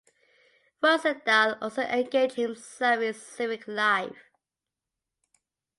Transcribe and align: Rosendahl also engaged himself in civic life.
Rosendahl 0.81 1.59
also 1.61 1.83
engaged 1.83 2.33
himself 2.33 3.01
in 3.01 3.13
civic 3.13 3.67
life. 3.67 4.31